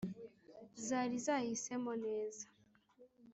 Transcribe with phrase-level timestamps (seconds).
[0.85, 2.45] zari zahisemo neza.